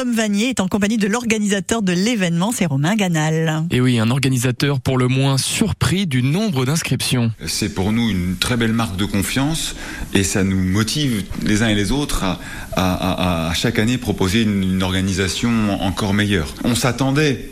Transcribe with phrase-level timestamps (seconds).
[0.00, 3.64] Tom Vanier est en compagnie de l'organisateur de l'événement, c'est Romain Ganal.
[3.70, 7.32] Et oui, un organisateur pour le moins surpris du nombre d'inscriptions.
[7.46, 9.76] C'est pour nous une très belle marque de confiance
[10.14, 12.38] et ça nous motive les uns et les autres à,
[12.76, 16.54] à, à chaque année proposer une, une, organisation encore meilleure.
[16.64, 17.50] On s'attendait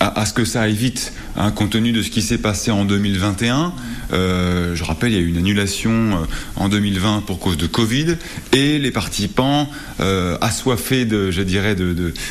[0.00, 2.84] à, ce que ça aille vite, hein, compte tenu de ce qui s'est passé en
[2.84, 3.72] 2021.
[4.12, 6.26] Euh, je rappelle, il y a eu une annulation euh,
[6.56, 8.16] en 2020 pour cause de Covid
[8.52, 9.68] et les participants
[10.00, 11.76] euh, assoiffés de, je dirais,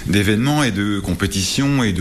[0.08, 1.94] d'événements de, et de compétitions et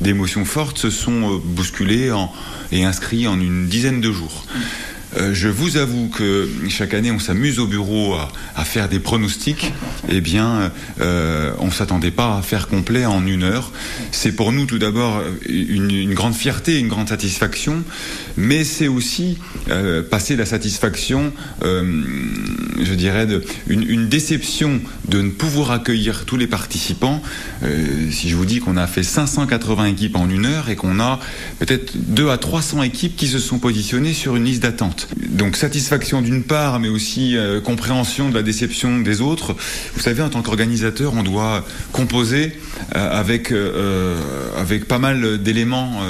[0.00, 2.32] d'émotions fortes se sont bousculés en,
[2.72, 4.44] et inscrits en une dizaine de jours.
[5.16, 8.14] Euh, je vous avoue que chaque année, on s'amuse au bureau
[8.56, 9.72] à, faire des pronostics.
[10.08, 13.72] Eh bien, euh, on ne s'attendait pas à faire complet en une heure.
[14.10, 17.82] C'est pour nous tout d'abord une, une, grande fierté, une grande satisfaction,
[18.36, 19.38] mais c'est aussi
[19.70, 22.02] euh, passer la satisfaction, euh,
[22.80, 23.26] je dirais,
[23.66, 27.22] une, déception de ne pouvoir accueillir tous les participants.
[27.62, 31.00] Euh, si je vous dis qu'on a fait 580 équipes en une heure et qu'on
[31.00, 31.20] a
[31.58, 35.08] peut-être 2 à 300 équipes qui se sont positionnées sur une liste d'attente.
[35.28, 39.56] Donc satisfaction d'une part, mais aussi euh, compréhension de la déception des autres.
[39.94, 42.58] Vous savez, en tant qu'organisateur, on doit composer
[42.94, 43.52] euh, avec,
[44.56, 46.00] avec pas mal d'éléments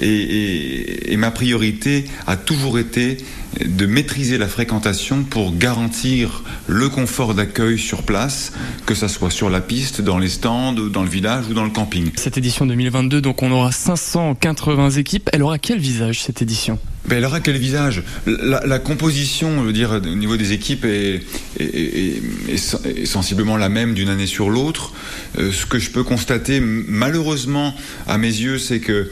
[0.00, 3.18] et, et, et ma priorité a toujours été
[3.64, 8.52] de maîtriser la fréquentation pour garantir le confort d'accueil sur place,
[8.86, 11.70] que ça soit sur la piste, dans les stands, dans le village ou dans le
[11.70, 12.10] camping.
[12.16, 15.28] Cette édition 2022, donc on aura 580 équipes.
[15.32, 16.78] Elle aura quel visage cette édition?
[17.08, 18.02] Ben, elle aura quel visage?
[18.26, 21.22] La, la, composition, je veux dire, au niveau des équipes est,
[21.58, 24.92] est, est, est sensiblement la même d'une année sur l'autre.
[25.38, 27.74] Euh, ce que je peux constater, malheureusement,
[28.06, 29.10] à mes yeux, c'est que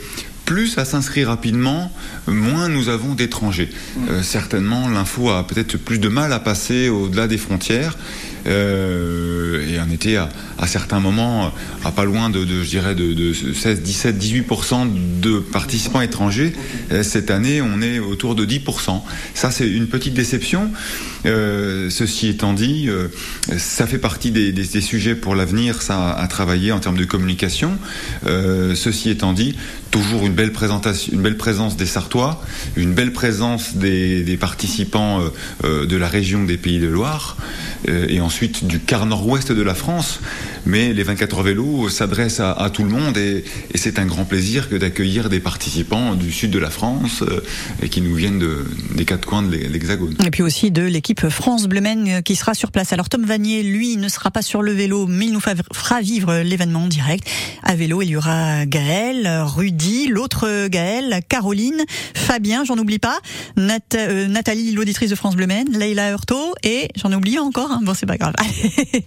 [0.49, 1.93] plus ça s'inscrit rapidement,
[2.27, 3.69] moins nous avons d'étrangers.
[4.09, 7.99] Euh, certainement, l'info a peut-être plus de mal à passer au-delà des frontières.
[8.47, 11.53] Euh, et on était à, à, certains moments
[11.85, 16.53] à pas loin de, de je dirais de, de 16, 17, 18% de participants étrangers.
[16.93, 19.03] Euh, cette année, on est autour de 10%
[19.35, 20.71] Ça, c'est une petite déception.
[21.27, 23.09] Euh, ceci étant dit, euh,
[23.59, 27.05] ça fait partie des, des, des sujets pour l'avenir, ça à travailler en termes de
[27.05, 27.77] communication.
[28.25, 29.57] Ceci étant dit,
[29.91, 32.41] toujours une une belle présence des Sartois,
[32.77, 35.21] une belle présence des, des participants
[35.65, 37.37] euh, de la région des Pays de Loire
[37.87, 40.21] et ensuite du quart nord-ouest de la France.
[40.69, 43.43] Mais les 24 heures vélos s'adressent à, tout le monde et,
[43.75, 47.41] c'est un grand plaisir que d'accueillir des participants du sud de la France euh,
[47.83, 50.15] et qui nous viennent de, des quatre coins de l'Hexagone.
[50.27, 51.79] Et puis aussi de l'équipe France Bleu
[52.25, 52.93] qui sera sur place.
[52.93, 56.41] Alors Tom Vanier, lui, ne sera pas sur le vélo, mais il nous fera vivre
[56.41, 57.27] l'événement en direct.
[57.63, 61.85] À vélo, il y aura Gaël, Rudy, l'autre Gaël, Caroline,
[62.15, 63.19] Fabien, j'en oublie pas,
[63.57, 67.71] Nat euh, Nathalie, l'auditrice de France Bleu Leila Hurto et j'en oublie encore.
[67.71, 67.81] Hein.
[67.83, 68.35] Bon, c'est pas grave.